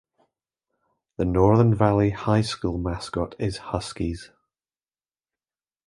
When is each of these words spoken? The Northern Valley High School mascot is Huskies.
The 1.17 1.25
Northern 1.25 1.75
Valley 1.75 2.09
High 2.09 2.41
School 2.41 2.79
mascot 2.79 3.35
is 3.37 3.57
Huskies. 3.57 4.31